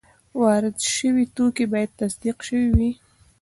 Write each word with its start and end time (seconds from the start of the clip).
وارد 0.41 0.75
شوي 0.95 1.25
توکي 1.35 1.65
باید 1.73 1.91
تصدیق 2.01 2.37
شوي 2.47 2.69
وي. 2.77 2.91